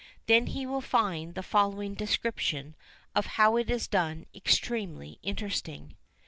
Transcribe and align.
Then 0.25 0.47
he 0.47 0.65
will 0.65 0.81
find 0.81 1.35
the 1.35 1.43
following 1.43 1.93
description 1.93 2.75
of 3.13 3.27
how 3.37 3.55
it 3.57 3.69
is 3.69 3.87
done 3.87 4.25
extremely 4.33 5.19
interesting. 5.21 5.95